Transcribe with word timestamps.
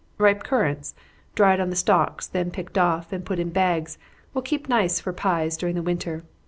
Ripe 0.17 0.41
currants, 0.43 0.95
dried 1.35 1.59
on 1.59 1.69
the 1.69 1.75
stalks, 1.75 2.25
then 2.25 2.49
picked 2.49 2.75
off, 2.75 3.13
and 3.13 3.23
put 3.23 3.37
in 3.37 3.51
bags, 3.51 3.99
will 4.33 4.41
keep 4.41 4.67
nice 4.67 4.99
for 4.99 5.13
pies 5.13 5.55
during 5.55 5.75
the 5.75 5.83
winter. 5.83 6.23